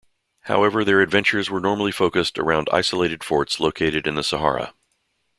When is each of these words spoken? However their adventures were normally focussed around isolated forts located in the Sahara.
However 0.45 0.83
their 0.83 0.99
adventures 1.01 1.51
were 1.51 1.59
normally 1.59 1.91
focussed 1.91 2.39
around 2.39 2.69
isolated 2.73 3.23
forts 3.23 3.59
located 3.59 4.07
in 4.07 4.15
the 4.15 4.23
Sahara. 4.23 4.73